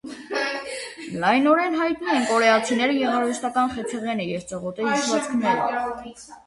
[1.23, 5.91] Լայնորեն հայտնի են կորեացիների գեղարվեստական խեցեղենը և ծղոտե հյուսվածքները։